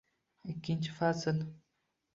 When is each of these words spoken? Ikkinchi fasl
Ikkinchi 0.53 0.97
fasl 0.97 1.39